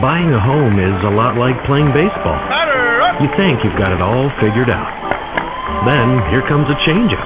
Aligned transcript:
Buying 0.00 0.28
a 0.28 0.40
home 0.40 0.76
is 0.76 0.96
a 1.08 1.12
lot 1.16 1.40
like 1.40 1.56
playing 1.64 1.88
baseball. 1.96 2.36
You 3.24 3.32
think 3.32 3.64
you've 3.64 3.80
got 3.80 3.96
it 3.96 4.00
all 4.04 4.28
figured 4.44 4.68
out. 4.68 4.92
Then 5.88 6.20
here 6.28 6.44
comes 6.44 6.68
a 6.68 6.76
changeup. 6.84 7.24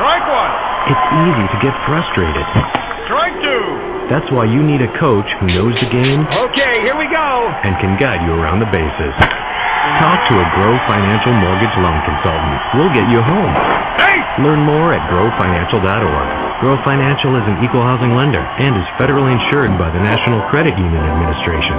Strike 0.00 0.24
one. 0.24 0.52
It's 0.88 1.04
easy 1.20 1.46
to 1.52 1.58
get 1.60 1.74
frustrated. 1.84 2.46
Strike 3.04 3.36
two. 3.44 3.64
That's 4.08 4.24
why 4.32 4.48
you 4.48 4.64
need 4.64 4.80
a 4.80 4.88
coach 4.96 5.28
who 5.36 5.52
knows 5.52 5.76
the 5.84 5.90
game 5.92 6.24
Okay, 6.48 6.74
here 6.80 6.96
we 6.96 7.04
go. 7.12 7.28
and 7.68 7.76
can 7.76 8.00
guide 8.00 8.24
you 8.24 8.32
around 8.32 8.64
the 8.64 8.70
bases. 8.72 9.12
Talk 10.00 10.18
to 10.32 10.34
a 10.40 10.46
Grow 10.56 10.74
Financial 10.88 11.32
Mortgage 11.44 11.76
Loan 11.76 11.98
Consultant. 12.08 12.56
We'll 12.72 12.92
get 12.96 13.04
you 13.12 13.20
home. 13.20 13.52
Hey! 14.00 14.16
Learn 14.40 14.64
more 14.64 14.96
at 14.96 15.04
growfinancial.org. 15.12 16.28
Grow 16.58 16.74
Financial 16.82 17.30
is 17.38 17.46
an 17.46 17.62
equal 17.62 17.86
housing 17.86 18.18
lender 18.18 18.42
and 18.42 18.74
is 18.74 18.88
federally 18.98 19.30
insured 19.30 19.70
by 19.78 19.94
the 19.94 20.02
National 20.02 20.42
Credit 20.50 20.74
Union 20.74 21.04
Administration. 21.06 21.78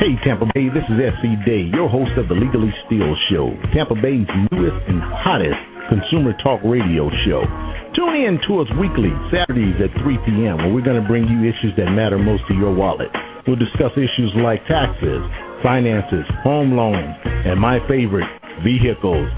Hey 0.00 0.16
Tampa 0.24 0.48
Bay, 0.56 0.72
this 0.72 0.88
is 0.88 0.96
S.E. 0.96 1.36
Day, 1.44 1.68
your 1.68 1.92
host 1.92 2.16
of 2.16 2.32
the 2.32 2.34
Legally 2.34 2.72
Steel 2.88 3.12
Show, 3.28 3.52
Tampa 3.76 3.92
Bay's 4.00 4.24
newest 4.48 4.80
and 4.88 5.04
hottest 5.04 5.60
consumer 5.92 6.32
talk 6.40 6.64
radio 6.64 7.12
show. 7.28 7.44
Tune 7.92 8.24
in 8.24 8.40
to 8.48 8.64
us 8.64 8.72
weekly, 8.80 9.12
Saturdays 9.28 9.76
at 9.84 9.92
3 10.00 10.16
p.m., 10.24 10.64
where 10.64 10.72
we're 10.72 10.80
going 10.80 10.96
to 10.96 11.04
bring 11.04 11.28
you 11.28 11.44
issues 11.44 11.76
that 11.76 11.92
matter 11.92 12.16
most 12.16 12.40
to 12.48 12.56
your 12.56 12.72
wallet. 12.72 13.12
We'll 13.44 13.60
discuss 13.60 13.92
issues 14.00 14.32
like 14.40 14.64
taxes, 14.64 15.20
finances, 15.60 16.24
home 16.40 16.72
loans, 16.72 17.12
and 17.44 17.60
my 17.60 17.84
favorite, 17.84 18.32
vehicles. 18.64 19.28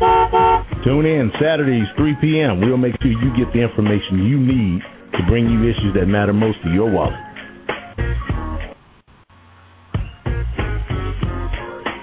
Tune 0.84 1.06
in 1.06 1.33
Saturdays, 1.41 1.87
3 1.97 2.15
p.m. 2.20 2.61
We'll 2.61 2.77
make 2.77 2.93
sure 3.01 3.11
you 3.11 3.33
get 3.34 3.51
the 3.55 3.61
information 3.62 4.29
you 4.29 4.38
need 4.38 4.83
to 5.16 5.27
bring 5.27 5.48
you 5.48 5.62
issues 5.62 5.95
that 5.95 6.05
matter 6.05 6.34
most 6.34 6.59
to 6.62 6.69
your 6.69 6.91
wallet. 6.93 7.15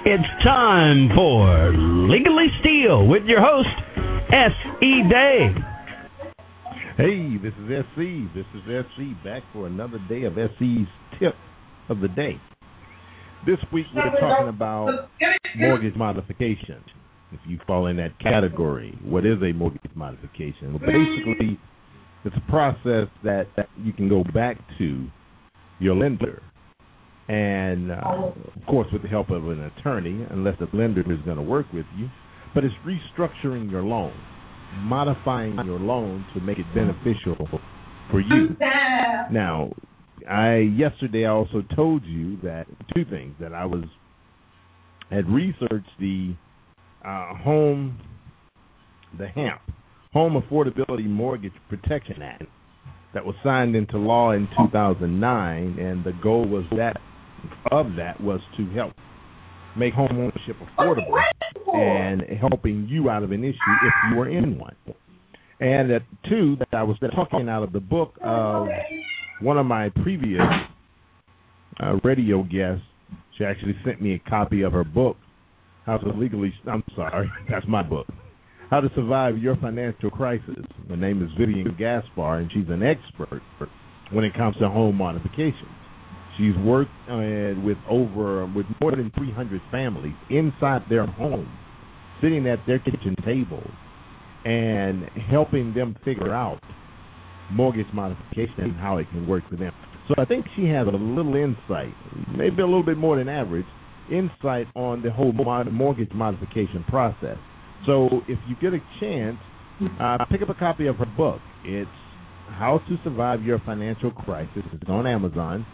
It's 0.04 0.44
time 0.44 1.10
for 1.14 1.72
Legally 2.10 2.48
Steel 2.60 3.06
with 3.06 3.22
your 3.26 3.40
host, 3.40 3.70
S.E. 4.34 5.04
Day. 5.08 5.54
Hey, 6.98 7.38
this 7.38 7.54
is 7.62 7.86
SC. 7.94 8.34
This 8.34 8.48
is 8.56 8.64
S.E. 8.68 9.14
back 9.24 9.44
for 9.54 9.68
another 9.68 10.00
day 10.10 10.24
of 10.24 10.40
S.E.'s 10.40 10.88
tip 11.20 11.36
of 11.88 12.00
the 12.00 12.08
day. 12.08 12.42
This 13.46 13.60
week 13.72 13.86
we're 13.94 14.20
talking 14.20 14.50
about 14.50 15.08
mortgage 15.56 15.96
modification. 15.96 16.84
If 17.32 17.40
you 17.48 17.60
fall 17.66 17.88
in 17.88 17.98
that 17.98 18.20
category, 18.20 18.98
what 19.04 19.26
is 19.26 19.38
a 19.42 19.54
mortgage 19.54 19.92
modification? 19.96 20.74
Well, 20.74 20.80
basically, 20.80 21.60
it's 22.26 22.36
a 22.36 22.52
process 22.52 23.08
that, 23.24 23.48
that 23.56 23.70
you 23.82 23.94
can 23.94 24.10
go 24.10 24.24
back 24.34 24.58
to 24.78 25.08
your 25.80 25.96
lender, 25.96 26.42
and 27.28 27.92
uh, 27.92 27.96
of 27.96 28.66
course, 28.68 28.88
with 28.92 29.02
the 29.02 29.08
help 29.08 29.30
of 29.30 29.48
an 29.48 29.72
attorney, 29.78 30.28
unless 30.30 30.56
the 30.60 30.68
lender 30.74 31.02
is 31.02 31.20
going 31.26 31.38
to 31.38 31.44
work 31.44 31.66
with 31.74 31.86
you. 31.98 32.10
But 32.54 32.66
it's 32.66 32.76
restructuring 32.86 33.72
your 33.72 33.84
loan, 33.84 34.14
modifying 34.80 35.56
your 35.66 35.80
loan 35.80 36.26
to 36.34 36.42
make 36.42 36.60
it 36.60 36.66
beneficial 36.76 37.48
for 38.12 38.20
you. 38.20 38.58
Now, 39.32 39.72
I 40.30 40.58
yesterday 40.58 41.26
I 41.26 41.30
also 41.30 41.64
told 41.76 42.04
you 42.04 42.38
that 42.44 42.68
two 42.94 43.06
things 43.06 43.36
that 43.40 43.54
I 43.54 43.66
was 43.66 43.86
had 45.10 45.30
researched 45.30 45.90
the 46.00 46.36
uh, 47.06 47.36
home 47.36 48.00
the 49.18 49.28
HAMP 49.28 49.62
Home 50.14 50.42
Affordability 50.42 51.08
Mortgage 51.08 51.54
Protection 51.70 52.22
Act 52.22 52.44
that 53.14 53.26
was 53.26 53.36
signed 53.44 53.76
into 53.76 53.98
law 53.98 54.32
in 54.32 54.48
2009, 54.58 55.80
and 55.80 56.04
the 56.04 56.14
goal 56.22 56.48
was 56.48 56.64
that 56.72 56.98
of 57.72 57.96
that 57.98 58.22
was 58.22 58.40
to 58.58 58.70
help 58.72 58.94
make 59.78 59.94
home 59.94 60.12
ownership 60.12 60.56
affordable 60.62 61.20
and 61.74 62.22
helping 62.40 62.88
you 62.90 63.10
out 63.10 63.24
of 63.24 63.32
an 63.32 63.44
issue 63.44 63.56
if 63.84 63.94
you 64.10 64.18
were 64.18 64.30
in 64.30 64.58
one. 64.58 64.76
And 65.60 65.90
that 65.92 66.02
two, 66.28 66.56
that 66.58 66.70
I 66.74 66.84
was 66.84 66.98
talking 67.16 67.48
out 67.48 67.64
of 67.64 67.72
the 67.72 67.80
book 67.80 68.16
of 68.22 68.68
one 69.42 69.58
of 69.58 69.66
my 69.66 69.90
previous 70.04 70.42
uh, 71.82 71.98
radio 72.04 72.44
guests. 72.44 72.84
She 73.38 73.46
actually 73.46 73.76
sent 73.86 74.02
me 74.02 74.16
a 74.16 74.30
copy 74.30 74.62
of 74.62 74.74
her 74.74 74.84
book, 74.84 75.18
How 75.86 75.98
to 75.98 76.10
Legally. 76.10 76.54
I'm 76.68 76.84
sorry, 76.96 77.32
that's 77.50 77.68
my 77.68 77.82
book. 77.82 78.08
How 78.70 78.82
to 78.82 78.90
Survive 78.96 79.38
Your 79.38 79.56
Financial 79.58 80.10
Crisis. 80.10 80.64
Her 80.88 80.96
name 80.96 81.24
is 81.24 81.30
Vivian 81.38 81.76
Gaspar, 81.78 82.38
and 82.38 82.52
she's 82.52 82.70
an 82.70 82.84
expert 82.84 83.42
when 84.12 84.24
it 84.24 84.34
comes 84.36 84.56
to 84.58 84.70
home 84.70 84.96
modifications. 84.96 85.76
She's 86.38 86.56
worked 86.58 86.92
uh, 87.10 87.60
with 87.62 87.78
over 87.90 88.46
with 88.46 88.66
more 88.80 88.92
than 88.92 89.12
300 89.18 89.62
families 89.72 90.16
inside 90.30 90.84
their 90.90 91.06
homes, 91.06 91.50
sitting 92.22 92.48
at 92.48 92.60
their 92.66 92.80
kitchen 92.80 93.16
tables, 93.26 93.70
and 94.46 95.04
helping 95.30 95.74
them 95.74 95.98
figure 96.06 96.34
out 96.34 96.62
mortgage 97.52 97.88
modification 97.94 98.56
and 98.60 98.76
how 98.78 98.98
it 98.98 99.10
can 99.10 99.28
work 99.28 99.44
for 99.50 99.58
them. 99.58 99.74
So 100.08 100.14
I 100.18 100.26
think 100.26 100.46
she 100.56 100.66
has 100.68 100.88
a 100.88 100.92
little 100.92 101.36
insight, 101.36 101.94
maybe 102.38 102.62
a 102.62 102.66
little 102.66 102.86
bit 102.86 102.98
more 102.98 103.18
than 103.18 103.28
average, 103.28 103.66
insight 104.12 104.68
on 104.76 105.02
the 105.02 105.12
whole 105.12 105.32
mortgage 105.32 106.12
modification 106.14 106.84
process. 106.88 107.38
So 107.86 108.22
if 108.28 108.38
you 108.48 108.56
get 108.62 108.74
a 108.74 108.82
chance, 109.00 109.38
uh, 110.00 110.18
pick 110.30 110.42
up 110.42 110.50
a 110.50 110.54
copy 110.54 110.88
of 110.88 110.98
her 110.98 111.06
book. 111.18 111.40
It's 111.66 111.90
How 112.50 112.80
to 112.88 112.98
Survive 113.04 113.44
Your 113.44 113.60
Financial 113.66 114.12
Crisis. 114.12 114.64
It's 114.74 114.90
on 114.90 115.08
Amazon, 115.08 115.66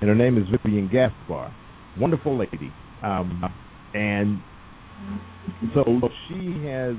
and 0.00 0.08
her 0.08 0.14
name 0.14 0.38
is 0.38 0.44
Vivian 0.50 0.88
Gaspar. 0.88 1.52
Wonderful 1.98 2.38
lady. 2.38 2.72
Um, 3.02 3.42
and 3.94 4.40
so 5.74 5.84
she 6.28 6.66
has, 6.66 6.94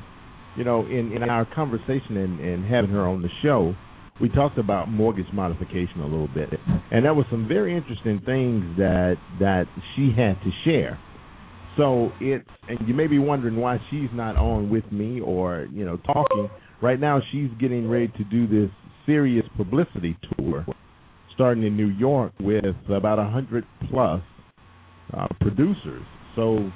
you 0.57 0.63
know, 0.63 0.85
in, 0.85 1.11
in 1.13 1.23
our 1.23 1.45
conversation 1.53 2.17
and, 2.17 2.39
and 2.39 2.65
having 2.65 2.89
her 2.89 3.07
on 3.07 3.21
the 3.21 3.29
show, 3.41 3.75
we 4.19 4.29
talked 4.29 4.57
about 4.57 4.89
mortgage 4.89 5.31
modification 5.33 6.01
a 6.01 6.05
little 6.05 6.29
bit, 6.29 6.49
and 6.91 7.05
there 7.05 7.13
were 7.13 7.25
some 7.29 7.47
very 7.47 7.75
interesting 7.75 8.21
things 8.25 8.63
that 8.77 9.15
that 9.39 9.65
she 9.95 10.11
had 10.15 10.39
to 10.43 10.51
share. 10.63 10.99
So 11.77 12.11
it's 12.19 12.47
and 12.67 12.79
you 12.87 12.93
may 12.93 13.07
be 13.07 13.19
wondering 13.19 13.57
why 13.57 13.77
she's 13.89 14.09
not 14.13 14.35
on 14.35 14.69
with 14.69 14.91
me 14.91 15.21
or 15.21 15.67
you 15.71 15.85
know 15.85 15.97
talking 15.97 16.49
right 16.81 16.99
now. 16.99 17.21
She's 17.31 17.49
getting 17.59 17.87
ready 17.89 18.07
to 18.07 18.23
do 18.25 18.47
this 18.47 18.71
serious 19.05 19.45
publicity 19.55 20.17
tour, 20.35 20.65
starting 21.35 21.63
in 21.63 21.77
New 21.77 21.89
York 21.89 22.33
with 22.39 22.65
about 22.89 23.19
a 23.19 23.25
hundred 23.25 23.65
plus 23.89 24.21
uh, 25.13 25.27
producers. 25.39 26.03
So 26.35 26.71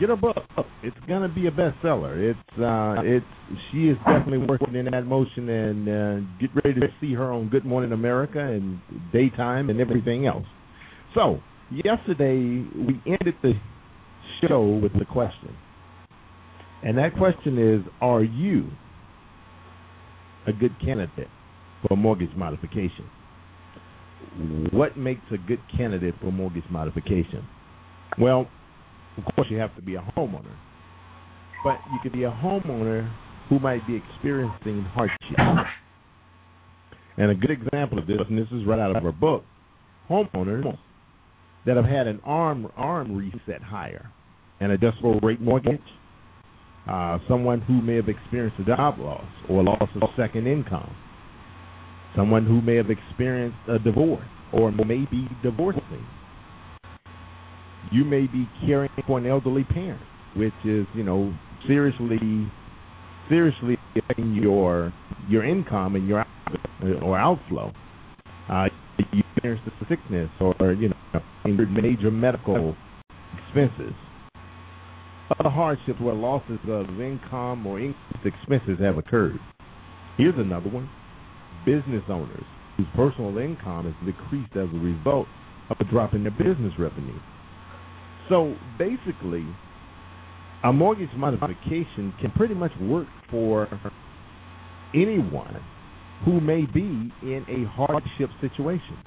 get 0.00 0.10
a 0.10 0.16
book. 0.16 0.36
It's 0.82 0.96
gonna 1.06 1.28
be 1.28 1.46
a 1.46 1.50
bestseller. 1.50 2.16
It's 2.16 2.58
uh, 2.58 3.02
it's 3.04 3.26
she 3.70 3.88
is 3.88 3.98
definitely 3.98 4.38
working 4.38 4.74
in 4.74 4.86
that 4.86 5.04
motion, 5.04 5.48
and 5.48 5.88
uh, 5.88 6.28
get 6.40 6.50
ready 6.64 6.80
to 6.80 6.88
see 7.00 7.12
her 7.14 7.30
on 7.30 7.50
Good 7.50 7.66
Morning 7.66 7.92
America 7.92 8.40
and 8.40 8.80
daytime 9.12 9.68
and 9.68 9.80
everything 9.80 10.26
else. 10.26 10.46
So 11.14 11.40
yesterday 11.70 12.66
we 12.74 13.00
ended 13.06 13.34
the 13.42 13.52
show 14.40 14.80
with 14.82 14.92
the 14.98 15.04
question, 15.04 15.54
and 16.82 16.96
that 16.96 17.16
question 17.16 17.58
is: 17.58 17.86
Are 18.00 18.24
you 18.24 18.70
a 20.46 20.52
good 20.52 20.74
candidate 20.80 21.28
for 21.86 21.96
mortgage 21.96 22.34
modification? 22.34 23.04
What 24.72 24.96
makes 24.96 25.22
a 25.32 25.38
good 25.38 25.60
candidate 25.76 26.14
for 26.20 26.32
mortgage 26.32 26.64
modification? 26.70 27.46
Well, 28.18 28.48
of 29.16 29.24
course, 29.34 29.48
you 29.50 29.58
have 29.58 29.74
to 29.76 29.82
be 29.82 29.96
a 29.96 30.12
homeowner. 30.16 30.56
But 31.64 31.78
you 31.92 31.98
could 32.02 32.12
be 32.12 32.24
a 32.24 32.30
homeowner 32.30 33.12
who 33.48 33.58
might 33.58 33.86
be 33.86 33.96
experiencing 33.96 34.82
hardship. 34.94 35.66
And 37.16 37.30
a 37.30 37.34
good 37.34 37.50
example 37.50 37.98
of 37.98 38.06
this, 38.06 38.16
and 38.28 38.38
this 38.38 38.46
is 38.52 38.64
right 38.66 38.78
out 38.78 38.96
of 38.96 39.04
our 39.04 39.12
book, 39.12 39.44
homeowners 40.08 40.78
that 41.66 41.76
have 41.76 41.84
had 41.84 42.06
an 42.06 42.20
arm 42.24 42.70
arm 42.76 43.14
reset 43.14 43.62
higher, 43.62 44.10
an 44.60 44.70
adjustable 44.70 45.20
rate 45.20 45.40
mortgage, 45.40 45.80
uh, 46.88 47.18
someone 47.28 47.60
who 47.60 47.82
may 47.82 47.96
have 47.96 48.08
experienced 48.08 48.58
a 48.60 48.64
job 48.64 48.98
loss 48.98 49.26
or 49.48 49.62
loss 49.62 49.88
of 50.00 50.08
second 50.16 50.46
income, 50.46 50.94
someone 52.16 52.46
who 52.46 52.62
may 52.62 52.76
have 52.76 52.90
experienced 52.90 53.58
a 53.68 53.78
divorce 53.78 54.24
or 54.52 54.72
may 54.72 55.04
be 55.10 55.28
divorcing 55.42 56.06
you 57.90 58.04
may 58.04 58.26
be 58.26 58.48
caring 58.64 58.90
for 59.06 59.18
an 59.18 59.26
elderly 59.26 59.64
parent, 59.64 60.00
which 60.36 60.54
is, 60.64 60.86
you 60.94 61.02
know, 61.02 61.34
seriously, 61.66 62.50
seriously 63.28 63.76
affecting 63.96 64.34
your 64.34 64.92
your 65.28 65.44
income 65.44 65.96
and 65.96 66.08
your 66.08 66.20
out, 66.20 67.02
or 67.02 67.18
outflow. 67.18 67.72
Uh, 68.48 68.66
you 69.12 69.22
experience 69.34 69.62
the 69.64 69.86
sickness 69.88 70.30
or 70.40 70.72
you 70.72 70.88
know 70.88 71.20
major 71.44 72.10
medical 72.10 72.76
expenses. 73.38 73.94
Other 75.38 75.50
hardships 75.50 76.00
where 76.00 76.14
losses 76.14 76.58
of 76.68 77.00
income 77.00 77.66
or 77.66 77.78
increased 77.78 78.26
expenses 78.26 78.78
have 78.80 78.98
occurred. 78.98 79.38
Here's 80.16 80.38
another 80.38 80.68
one: 80.68 80.88
business 81.64 82.04
owners 82.08 82.44
whose 82.76 82.86
personal 82.94 83.36
income 83.38 83.86
is 83.86 83.94
decreased 84.06 84.56
as 84.56 84.68
a 84.74 84.78
result 84.78 85.26
of 85.70 85.76
a 85.80 85.84
drop 85.84 86.14
in 86.14 86.22
their 86.22 86.32
business 86.32 86.72
revenue. 86.78 87.18
So 88.28 88.54
basically, 88.78 89.46
a 90.62 90.72
mortgage 90.72 91.10
modification 91.16 92.14
can 92.20 92.30
pretty 92.36 92.54
much 92.54 92.72
work 92.80 93.08
for 93.30 93.68
anyone 94.94 95.64
who 96.24 96.40
may 96.40 96.66
be 96.66 97.12
in 97.22 97.44
a 97.48 97.64
hardship 97.70 98.30
situation. 98.40 98.98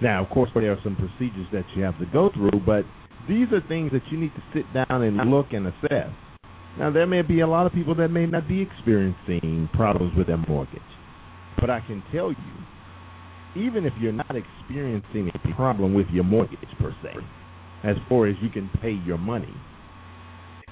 Now, 0.00 0.22
of 0.22 0.30
course, 0.30 0.50
there 0.54 0.72
are 0.72 0.78
some 0.84 0.96
procedures 0.96 1.46
that 1.52 1.64
you 1.74 1.82
have 1.82 1.98
to 1.98 2.06
go 2.06 2.30
through, 2.34 2.60
but 2.64 2.84
these 3.28 3.48
are 3.52 3.60
things 3.68 3.90
that 3.92 4.02
you 4.10 4.18
need 4.18 4.32
to 4.34 4.42
sit 4.52 4.64
down 4.72 5.02
and 5.02 5.16
look 5.30 5.46
and 5.52 5.66
assess. 5.66 6.10
Now, 6.78 6.90
there 6.90 7.06
may 7.06 7.22
be 7.22 7.40
a 7.40 7.46
lot 7.46 7.66
of 7.66 7.72
people 7.72 7.94
that 7.96 8.08
may 8.08 8.26
not 8.26 8.48
be 8.48 8.60
experiencing 8.60 9.68
problems 9.72 10.16
with 10.16 10.26
their 10.26 10.42
mortgage, 10.48 10.80
but 11.60 11.70
I 11.70 11.80
can 11.80 12.02
tell 12.12 12.30
you, 12.30 13.62
even 13.66 13.84
if 13.84 13.92
you're 14.00 14.12
not 14.12 14.34
experiencing 14.34 15.30
a 15.32 15.54
problem 15.54 15.94
with 15.94 16.08
your 16.08 16.24
mortgage 16.24 16.58
per 16.80 16.94
se, 17.02 17.14
as 17.84 17.96
far 18.08 18.26
as 18.26 18.34
you 18.42 18.48
can 18.48 18.70
pay 18.80 18.98
your 19.06 19.18
money, 19.18 19.54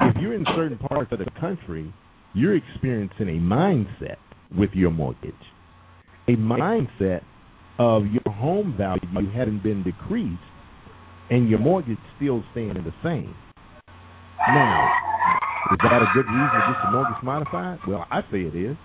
if 0.01 0.17
you're 0.21 0.35
in 0.35 0.45
certain 0.57 0.79
parts 0.79 1.13
of 1.13 1.19
the 1.19 1.31
country, 1.39 1.93
you're 2.35 2.57
experiencing 2.57 3.29
a 3.29 3.41
mindset 3.41 4.17
with 4.57 4.71
your 4.73 4.91
mortgage, 4.91 5.35
a 6.29 6.33
mindset 6.33 7.23
of 7.79 8.05
your 8.07 8.35
home 8.35 8.75
value 8.77 9.31
having 9.35 9.61
been 9.63 9.83
decreased 9.83 10.41
and 11.31 11.49
your 11.49 11.59
mortgage 11.59 11.99
still 12.17 12.43
staying 12.53 12.75
the 12.75 12.93
same. 13.03 13.35
Now, 14.49 14.93
is 15.73 15.79
that 15.83 16.03
a 16.03 16.07
good 16.15 16.27
reason 16.27 16.51
to 16.53 16.73
get 16.73 16.83
your 16.83 16.93
mortgage 16.93 17.23
modified? 17.23 17.79
Well, 17.87 18.07
I 18.11 18.21
say 18.31 18.41
it 18.41 18.57
is. 18.57 18.77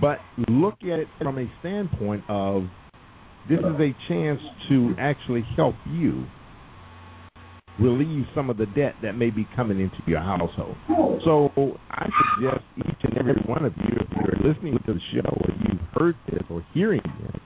But 0.00 0.18
look 0.48 0.76
at 0.82 0.98
it 0.98 1.08
from 1.18 1.38
a 1.38 1.50
standpoint 1.60 2.24
of 2.28 2.64
this 3.48 3.58
is 3.58 3.80
a 3.80 3.94
chance 4.08 4.40
to 4.68 4.94
actually 4.98 5.44
help 5.56 5.74
you 5.90 6.24
relieve 7.80 8.26
some 8.34 8.50
of 8.50 8.56
the 8.56 8.66
debt 8.66 8.94
that 9.02 9.12
may 9.12 9.30
be 9.30 9.48
coming 9.56 9.80
into 9.80 9.96
your 10.06 10.20
household. 10.20 10.76
So 11.24 11.50
I 11.90 12.08
suggest 12.34 12.64
each 12.78 13.02
and 13.02 13.18
every 13.18 13.40
one 13.46 13.64
of 13.64 13.72
you, 13.76 13.96
if 14.00 14.08
you're 14.16 14.52
listening 14.52 14.78
to 14.86 14.94
the 14.94 15.00
show 15.12 15.28
or 15.28 15.54
you've 15.64 15.80
heard 15.94 16.16
this 16.30 16.42
or 16.50 16.64
hearing 16.72 17.02
this, 17.22 17.40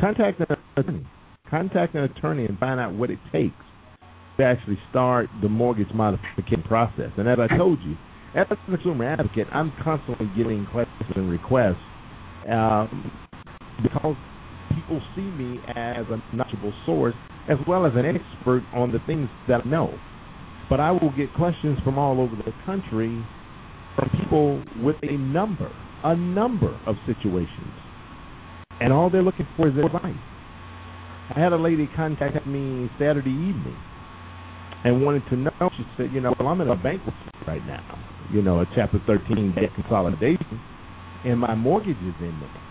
contact 0.00 0.40
an 0.40 0.56
attorney. 0.76 1.06
Contact 1.50 1.94
an 1.94 2.04
attorney 2.04 2.46
and 2.46 2.58
find 2.58 2.78
out 2.78 2.94
what 2.94 3.10
it 3.10 3.18
takes 3.32 3.54
to 4.38 4.44
actually 4.44 4.78
start 4.90 5.28
the 5.42 5.48
mortgage 5.48 5.92
modification 5.94 6.62
process. 6.66 7.10
And 7.16 7.28
as 7.28 7.38
I 7.38 7.56
told 7.56 7.80
you, 7.82 7.96
as 8.34 8.46
a 8.50 8.56
consumer 8.70 9.04
advocate, 9.04 9.46
I'm 9.52 9.72
constantly 9.82 10.30
getting 10.36 10.66
questions 10.70 11.10
and 11.16 11.30
requests 11.30 11.76
um, 12.48 13.10
because 13.82 14.16
people 14.78 15.00
see 15.14 15.22
me 15.22 15.60
as 15.74 16.04
a 16.10 16.36
knowledgeable 16.36 16.72
source 16.86 17.14
as 17.48 17.56
well 17.66 17.86
as 17.86 17.92
an 17.94 18.04
expert 18.04 18.62
on 18.74 18.92
the 18.92 18.98
things 19.06 19.28
that 19.48 19.62
I 19.64 19.68
know. 19.68 19.94
But 20.68 20.80
I 20.80 20.90
will 20.90 21.12
get 21.16 21.32
questions 21.34 21.78
from 21.82 21.98
all 21.98 22.20
over 22.20 22.36
the 22.36 22.52
country 22.64 23.24
from 23.96 24.10
people 24.10 24.62
with 24.84 24.96
a 25.02 25.16
number, 25.16 25.70
a 26.04 26.14
number 26.14 26.78
of 26.86 26.96
situations. 27.06 27.72
And 28.80 28.92
all 28.92 29.10
they're 29.10 29.22
looking 29.22 29.48
for 29.56 29.68
is 29.68 29.74
advice. 29.76 30.14
I 31.34 31.40
had 31.40 31.52
a 31.52 31.56
lady 31.56 31.88
contact 31.96 32.46
me 32.46 32.90
Saturday 32.98 33.30
evening 33.30 33.76
and 34.84 35.04
wanted 35.04 35.24
to 35.30 35.36
know. 35.36 35.70
She 35.76 35.84
said, 35.96 36.10
you 36.12 36.20
know, 36.20 36.34
well, 36.38 36.48
I'm 36.48 36.60
in 36.60 36.68
a 36.68 36.76
bankruptcy 36.76 37.12
right 37.46 37.64
now, 37.66 37.82
you 38.32 38.42
know, 38.42 38.60
a 38.60 38.66
Chapter 38.76 39.00
13 39.06 39.54
debt 39.54 39.74
consolidation, 39.74 40.60
and 41.24 41.40
my 41.40 41.54
mortgage 41.54 41.96
is 41.96 42.14
in 42.20 42.38
there. 42.40 42.62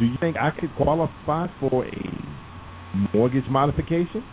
Do 0.00 0.06
you 0.06 0.16
think 0.18 0.38
I 0.38 0.50
could 0.58 0.74
qualify 0.74 1.48
for 1.60 1.84
a 1.84 2.38
mortgage 3.14 3.44
modification? 3.50 4.24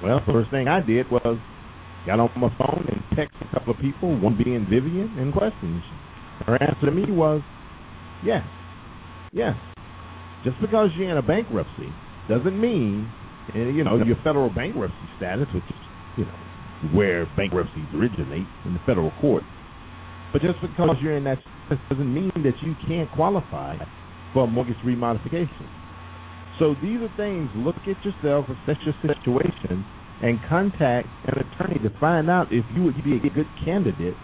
Well, 0.00 0.20
first 0.26 0.50
thing 0.50 0.66
I 0.66 0.80
did 0.80 1.10
was 1.10 1.40
got 2.06 2.20
on 2.20 2.30
my 2.36 2.48
phone 2.56 2.86
and 2.88 3.04
texted 3.18 3.52
a 3.52 3.54
couple 3.54 3.74
of 3.74 3.78
people, 3.80 4.18
one 4.18 4.40
being 4.42 4.66
Vivian, 4.68 5.18
and 5.18 5.30
questions. 5.30 5.82
Her 6.46 6.56
answer 6.62 6.86
to 6.86 6.90
me 6.90 7.04
was, 7.12 7.42
yes, 8.22 8.46
yes. 9.30 9.56
Just 10.42 10.58
because 10.62 10.88
you're 10.96 11.10
in 11.10 11.18
a 11.18 11.22
bankruptcy 11.22 11.92
doesn't 12.26 12.58
mean, 12.58 13.12
eh, 13.54 13.58
you 13.58 13.84
know, 13.84 14.02
your 14.02 14.16
federal 14.24 14.48
bankruptcy 14.48 15.10
status, 15.16 15.48
which 15.52 15.68
is, 15.68 15.80
you 16.16 16.24
know, 16.24 16.38
where 16.94 17.26
bankruptcies 17.36 17.88
originate 17.94 18.48
in 18.64 18.72
the 18.72 18.80
federal 18.80 19.10
court. 19.10 19.44
But 20.32 20.40
just 20.40 20.62
because 20.62 20.96
you're 21.02 21.18
in 21.18 21.24
that 21.24 21.40
doesn't 21.90 22.14
mean 22.14 22.30
that 22.36 22.54
you 22.62 22.74
can't 22.88 23.10
qualify 23.10 23.76
for 24.32 24.46
mortgage 24.46 24.76
remodification. 24.84 25.68
So 26.58 26.74
these 26.82 27.00
are 27.00 27.12
things. 27.16 27.50
Look 27.56 27.76
at 27.86 27.96
yourself, 28.04 28.46
assess 28.48 28.76
your 28.84 28.94
situation, 29.00 29.84
and 30.22 30.38
contact 30.48 31.08
an 31.24 31.34
attorney 31.38 31.78
to 31.80 31.98
find 31.98 32.28
out 32.30 32.48
if 32.52 32.64
you 32.74 32.82
would 32.82 33.02
be 33.02 33.16
a 33.16 33.30
good 33.30 33.48
candidate 33.64 34.14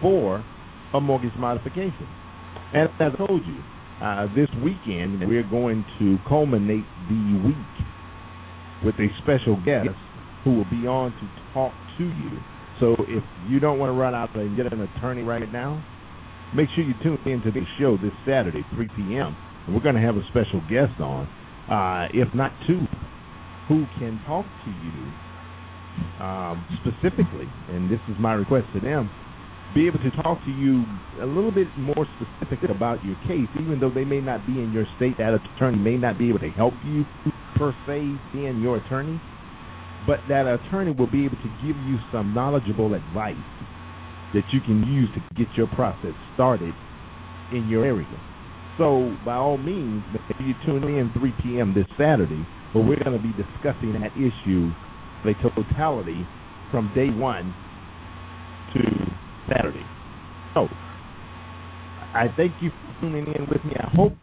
for 0.00 0.44
a 0.94 1.00
mortgage 1.00 1.34
modification. 1.36 2.06
And 2.72 2.88
as 3.00 3.12
I 3.14 3.26
told 3.26 3.42
you, 3.44 3.58
uh, 4.02 4.26
this 4.34 4.48
weekend 4.62 5.26
we're 5.28 5.48
going 5.48 5.84
to 5.98 6.18
culminate 6.28 6.84
the 7.08 7.42
week 7.44 7.86
with 8.84 8.94
a 8.96 9.08
special 9.22 9.56
guest 9.64 9.96
who 10.44 10.56
will 10.56 10.70
be 10.70 10.86
on 10.86 11.12
to 11.12 11.52
talk 11.52 11.72
to 11.98 12.04
you. 12.04 12.30
So 12.80 12.96
if 13.08 13.24
you 13.48 13.60
don't 13.60 13.78
want 13.78 13.90
to 13.90 13.94
run 13.94 14.14
out 14.14 14.34
and 14.36 14.56
get 14.56 14.72
an 14.72 14.80
attorney 14.80 15.22
right 15.22 15.50
now, 15.52 15.82
make 16.54 16.68
sure 16.74 16.84
you 16.84 16.94
tune 17.02 17.18
in 17.26 17.42
to 17.42 17.50
the 17.50 17.62
show 17.78 17.96
this 17.96 18.12
Saturday, 18.26 18.64
3 18.74 18.88
p.m. 18.96 19.36
We're 19.68 19.80
going 19.80 19.94
to 19.94 20.02
have 20.02 20.16
a 20.16 20.24
special 20.28 20.60
guest 20.68 21.00
on, 21.00 21.28
uh, 21.70 22.08
if 22.12 22.32
not 22.34 22.52
two, 22.66 22.80
who 23.68 23.86
can 23.98 24.20
talk 24.26 24.44
to 24.44 24.70
you 24.70 26.24
um, 26.24 26.66
specifically. 26.82 27.48
And 27.68 27.90
this 27.90 28.00
is 28.08 28.16
my 28.18 28.34
request 28.34 28.66
to 28.74 28.80
them 28.80 29.10
be 29.74 29.88
able 29.88 29.98
to 29.98 30.10
talk 30.22 30.38
to 30.44 30.50
you 30.50 30.84
a 31.20 31.26
little 31.26 31.50
bit 31.50 31.66
more 31.76 32.06
specific 32.16 32.70
about 32.70 33.04
your 33.04 33.16
case, 33.26 33.48
even 33.60 33.78
though 33.80 33.90
they 33.90 34.04
may 34.04 34.20
not 34.20 34.46
be 34.46 34.52
in 34.62 34.72
your 34.72 34.86
state. 34.96 35.18
That 35.18 35.34
attorney 35.34 35.78
may 35.78 35.96
not 35.96 36.16
be 36.16 36.28
able 36.28 36.38
to 36.38 36.50
help 36.50 36.74
you 36.86 37.04
per 37.56 37.74
se, 37.86 38.14
being 38.32 38.60
your 38.62 38.76
attorney, 38.76 39.20
but 40.06 40.20
that 40.28 40.46
attorney 40.46 40.92
will 40.92 41.10
be 41.10 41.24
able 41.24 41.36
to 41.36 41.50
give 41.66 41.76
you 41.76 41.98
some 42.12 42.32
knowledgeable 42.32 42.94
advice 42.94 43.34
that 44.32 44.44
you 44.52 44.60
can 44.60 44.82
use 44.84 45.10
to 45.14 45.20
get 45.34 45.48
your 45.56 45.66
process 45.68 46.14
started 46.32 46.74
in 47.50 47.68
your 47.68 47.84
area. 47.84 48.20
So, 48.78 49.16
by 49.24 49.36
all 49.36 49.58
means, 49.58 50.04
if 50.28 50.36
you 50.40 50.54
tune 50.66 50.82
in 50.84 51.12
3 51.12 51.32
p.m. 51.42 51.74
this 51.74 51.86
Saturday, 51.96 52.44
but 52.72 52.80
we're 52.80 53.02
going 53.04 53.16
to 53.16 53.22
be 53.22 53.32
discussing 53.32 53.92
that 54.00 54.12
issue, 54.16 54.72
the 55.22 55.34
totality, 55.56 56.26
from 56.70 56.92
day 56.94 57.10
one 57.10 57.54
to 58.72 58.80
Saturday. 59.48 59.84
So, 60.54 60.68
I 62.14 62.28
thank 62.36 62.56
you 62.60 62.70
for 62.70 63.00
tuning 63.00 63.26
in 63.26 63.46
with 63.48 63.64
me. 63.64 63.74
I 63.78 63.88
hope 63.94 64.14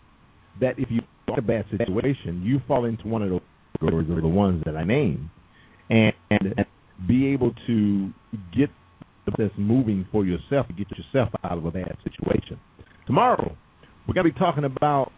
that 0.60 0.77
if 0.77 0.89
you're 0.89 1.03
in 1.29 1.39
a 1.39 1.41
bad 1.41 1.65
situation, 1.72 2.41
you 2.43 2.62
fall 2.67 2.86
into 2.86 3.08
one 3.08 3.22
of 3.22 3.29
those 3.29 3.41
categories 3.79 4.10
or 4.10 4.22
the 4.22 4.27
ones 4.27 4.63
that 4.65 4.75
I 4.75 4.84
named, 4.84 5.29
and 5.89 6.13
be 7.08 7.27
able 7.27 7.53
to 7.67 8.12
get 8.55 8.70
that's 9.25 9.53
moving 9.57 10.07
for 10.11 10.25
yourself 10.25 10.67
to 10.67 10.73
get 10.73 10.87
yourself 10.91 11.29
out 11.43 11.57
of 11.57 11.65
a 11.65 11.71
bad 11.71 11.95
situation. 12.03 12.59
Tomorrow, 13.05 13.55
we're 14.07 14.13
going 14.13 14.27
to 14.27 14.33
be 14.33 14.39
talking 14.39 14.63
about 14.63 15.11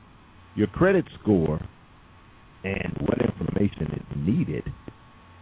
your 0.55 0.67
credit 0.67 1.05
score 1.21 1.59
and 2.63 2.97
what 3.01 3.19
information 3.21 3.93
is 3.93 4.17
needed 4.17 4.63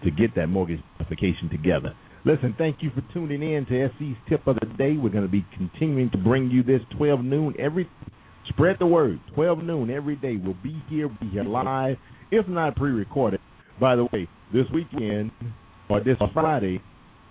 to 0.04 0.12
get 0.12 0.34
that 0.36 0.48
mortgage 0.48 0.80
application 1.00 1.50
together. 1.50 1.96
Listen, 2.24 2.56
thank 2.58 2.78
you 2.82 2.92
for 2.92 3.04
tuning 3.14 3.42
in 3.42 3.66
to 3.66 3.84
S.E.'s 3.86 4.18
Tip 4.30 4.46
of 4.48 4.56
the 4.60 4.68
Day. 4.78 4.96
We're 4.96 5.10
going 5.10 5.26
to 5.26 5.32
be 5.32 5.46
continuing 5.56 6.10
to 6.12 6.18
bring 6.18 6.52
you 6.52 6.64
this 6.64 6.82
12 6.98 7.24
noon 7.24 7.54
every. 7.60 7.90
Spread 8.50 8.78
the 8.80 8.86
word. 8.86 9.20
12 9.36 9.64
noon 9.64 9.90
every 9.90 10.16
day. 10.16 10.36
We'll 10.36 10.58
be 10.62 10.82
here, 10.88 11.08
We'll 11.08 11.18
be 11.20 11.30
here 11.30 11.44
live, 11.44 11.98
if 12.32 12.48
not 12.48 12.76
pre-recorded. 12.76 13.40
By 13.80 13.96
the 13.96 14.06
way, 14.06 14.28
this 14.54 14.66
weekend 14.74 15.32
or 15.90 16.04
this 16.04 16.18
Friday, 16.34 16.82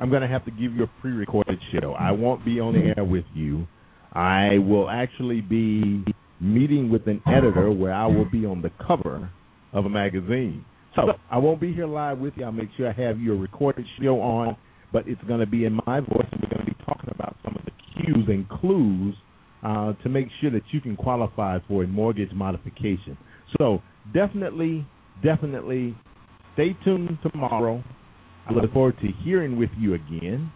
I'm 0.00 0.08
going 0.08 0.22
to 0.22 0.28
have 0.28 0.44
to 0.46 0.50
give 0.50 0.72
you 0.72 0.84
a 0.84 0.90
pre-recorded 1.00 1.58
show. 1.72 1.92
I 1.92 2.10
won't 2.12 2.42
be 2.44 2.58
on 2.58 2.72
the 2.72 2.94
air 2.96 3.04
with 3.04 3.26
you. 3.34 3.66
I 4.12 4.56
will 4.58 4.88
actually 4.88 5.42
be 5.42 6.02
meeting 6.40 6.90
with 6.90 7.06
an 7.06 7.22
editor 7.26 7.70
where 7.70 7.92
I 7.92 8.06
will 8.06 8.28
be 8.28 8.46
on 8.46 8.62
the 8.62 8.70
cover 8.86 9.30
of 9.74 9.84
a 9.84 9.90
magazine. 9.90 10.64
So 10.96 11.02
I 11.30 11.36
won't 11.38 11.60
be 11.60 11.72
here 11.72 11.86
live 11.86 12.18
with 12.18 12.32
you. 12.36 12.44
I'll 12.44 12.52
make 12.52 12.70
sure 12.76 12.88
I 12.88 12.92
have 12.92 13.20
your 13.20 13.36
recorded 13.36 13.84
show 14.02 14.20
on, 14.20 14.56
but 14.90 15.06
it's 15.06 15.22
going 15.28 15.40
to 15.40 15.46
be 15.46 15.66
in 15.66 15.78
my 15.86 16.00
voice, 16.00 16.26
and 16.32 16.40
we're 16.42 16.48
going 16.48 16.66
to 16.66 16.74
be 16.74 16.84
talking 16.84 17.10
about 17.14 17.36
some 17.44 17.54
of 17.54 17.64
the 17.64 17.70
cues 18.02 18.26
and 18.26 18.48
clues 18.48 19.14
uh, 19.62 19.92
to 20.02 20.08
make 20.08 20.28
sure 20.40 20.50
that 20.50 20.62
you 20.72 20.80
can 20.80 20.96
qualify 20.96 21.58
for 21.68 21.84
a 21.84 21.86
mortgage 21.86 22.32
modification. 22.32 23.16
So 23.58 23.82
definitely, 24.14 24.86
definitely 25.22 25.94
stay 26.54 26.76
tuned 26.84 27.18
tomorrow. 27.22 27.84
I 28.50 28.52
look 28.52 28.72
forward 28.72 28.96
to 29.00 29.08
hearing 29.22 29.56
with 29.56 29.70
you 29.78 29.94
again. 29.94 30.50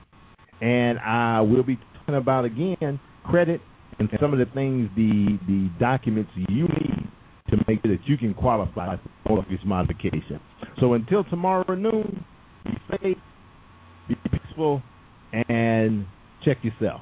And 0.60 0.98
I 0.98 1.40
will 1.40 1.62
be 1.62 1.78
talking 1.98 2.16
about 2.16 2.44
again 2.44 2.98
credit 3.24 3.60
and 3.98 4.08
some 4.20 4.32
of 4.32 4.38
the 4.38 4.46
things, 4.54 4.90
the 4.96 5.38
the 5.46 5.70
documents 5.78 6.30
you 6.36 6.66
need 6.66 7.08
to 7.50 7.56
make 7.68 7.82
sure 7.82 7.96
that 7.96 8.06
you 8.06 8.16
can 8.16 8.34
qualify 8.34 8.96
for 8.96 9.36
mortgage 9.36 9.64
modification. 9.64 10.40
So 10.80 10.94
until 10.94 11.24
tomorrow 11.24 11.74
noon, 11.74 12.24
be 12.64 12.72
safe, 12.90 13.18
be 14.08 14.16
peaceful, 14.30 14.82
and 15.48 16.06
check 16.44 16.58
yourself. 16.62 17.00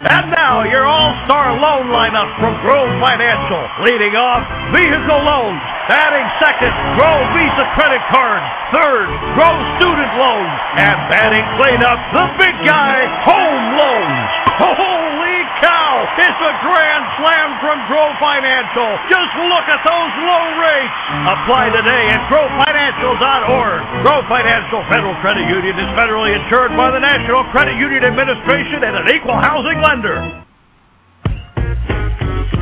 And 0.00 0.30
now, 0.30 0.62
your 0.62 0.86
all-star 0.86 1.58
loan 1.58 1.90
lineup 1.90 2.38
from 2.38 2.54
Grow 2.62 2.86
Financial. 3.02 3.62
Leading 3.82 4.14
off, 4.14 4.46
vehicle 4.70 5.22
loans. 5.26 5.77
Batting 5.88 6.28
second, 6.36 6.68
Grow 7.00 7.16
Visa 7.32 7.64
credit 7.72 8.04
card. 8.12 8.44
Third, 8.76 9.08
Grow 9.32 9.56
student 9.80 10.12
loans. 10.20 10.52
And 10.76 11.00
batting 11.08 11.46
cleanup, 11.56 11.96
the 12.12 12.26
big 12.36 12.52
guy, 12.60 13.08
home 13.24 13.64
loans. 13.72 14.28
Holy 14.60 15.40
cow! 15.64 16.04
It's 16.20 16.40
a 16.44 16.54
grand 16.60 17.04
slam 17.16 17.48
from 17.64 17.80
Grow 17.88 18.04
Financial. 18.20 18.90
Just 19.08 19.32
look 19.48 19.64
at 19.64 19.80
those 19.80 20.12
low 20.28 20.44
rates. 20.60 20.98
Apply 21.24 21.72
today 21.72 22.04
at 22.12 22.20
growfinancial.org. 22.28 23.80
Grow 24.04 24.20
Financial 24.28 24.84
Federal 24.92 25.16
Credit 25.24 25.48
Union 25.48 25.72
is 25.72 25.88
federally 25.96 26.36
insured 26.36 26.76
by 26.76 26.92
the 26.92 27.00
National 27.00 27.48
Credit 27.48 27.80
Union 27.80 28.04
Administration 28.04 28.84
and 28.84 28.92
an 28.92 29.08
equal 29.08 29.40
housing 29.40 29.80
lender. 29.80 30.20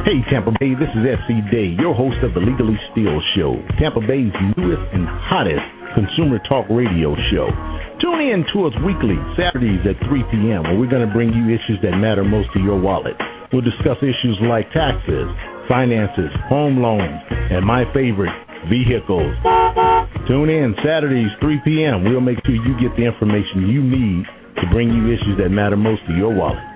Hey, 0.06 0.22
Tampa 0.30 0.54
Bay, 0.62 0.70
this 0.78 0.86
is 0.94 1.02
S.E. 1.02 1.42
Day, 1.50 1.74
your 1.82 1.90
host 1.90 2.22
of 2.22 2.30
the 2.30 2.38
Legally 2.38 2.78
Steel 2.94 3.18
Show, 3.34 3.58
Tampa 3.74 3.98
Bay's 3.98 4.30
newest 4.54 4.86
and 4.94 5.02
hottest 5.02 5.66
consumer 5.98 6.38
talk 6.46 6.62
radio 6.70 7.18
show. 7.34 7.50
Tune 7.98 8.22
in 8.22 8.46
to 8.54 8.70
us 8.70 8.74
weekly, 8.86 9.18
Saturdays 9.34 9.82
at 9.82 9.98
3 10.06 10.22
p.m., 10.30 10.62
where 10.62 10.78
we're 10.78 10.86
going 10.86 11.02
to 11.02 11.10
bring 11.10 11.34
you 11.34 11.50
issues 11.50 11.82
that 11.82 11.98
matter 11.98 12.22
most 12.22 12.46
to 12.54 12.62
your 12.62 12.78
wallet. 12.78 13.18
We'll 13.50 13.66
discuss 13.66 13.98
issues 13.98 14.38
like 14.46 14.70
taxes, 14.70 15.26
finances, 15.66 16.30
home 16.46 16.78
loans, 16.78 17.18
and 17.50 17.66
my 17.66 17.82
favorite, 17.90 18.30
vehicles. 18.70 19.34
Tune 20.30 20.54
in 20.54 20.78
Saturdays, 20.86 21.34
3 21.42 21.66
p.m. 21.66 22.06
We'll 22.06 22.22
make 22.22 22.38
sure 22.46 22.54
you 22.54 22.78
get 22.78 22.94
the 22.94 23.10
information 23.10 23.66
you 23.66 23.82
need 23.82 24.22
to 24.62 24.70
bring 24.70 24.86
you 24.86 25.10
issues 25.10 25.34
that 25.42 25.50
matter 25.50 25.74
most 25.74 26.06
to 26.06 26.14
your 26.14 26.30
wallet. 26.30 26.75